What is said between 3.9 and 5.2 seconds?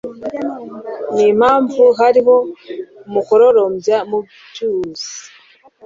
mu byuzi